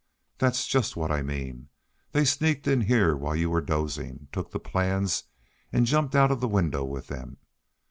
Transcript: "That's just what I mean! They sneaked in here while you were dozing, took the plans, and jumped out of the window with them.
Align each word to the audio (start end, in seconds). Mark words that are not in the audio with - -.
"That's 0.39 0.65
just 0.65 0.95
what 0.97 1.11
I 1.11 1.21
mean! 1.21 1.69
They 2.11 2.25
sneaked 2.25 2.65
in 2.65 2.81
here 2.81 3.15
while 3.15 3.35
you 3.35 3.51
were 3.51 3.61
dozing, 3.61 4.29
took 4.31 4.49
the 4.49 4.59
plans, 4.59 5.25
and 5.71 5.85
jumped 5.85 6.15
out 6.15 6.31
of 6.31 6.39
the 6.41 6.47
window 6.47 6.83
with 6.83 7.05
them. 7.05 7.37